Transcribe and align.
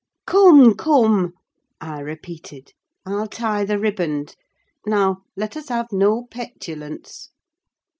"Come, 0.25 0.73
come!" 0.75 1.33
I 1.79 1.99
repeated. 1.99 2.73
"I'll 3.05 3.27
tie 3.27 3.63
the 3.65 3.77
riband. 3.77 4.35
Now, 4.87 5.21
let 5.35 5.55
us 5.55 5.69
have 5.69 5.91
no 5.91 6.25
petulance. 6.25 7.29